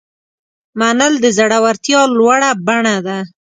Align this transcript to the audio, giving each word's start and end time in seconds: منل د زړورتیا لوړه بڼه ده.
منل 0.79 1.13
د 1.23 1.25
زړورتیا 1.37 2.01
لوړه 2.17 2.51
بڼه 2.65 2.95
ده. 3.05 3.17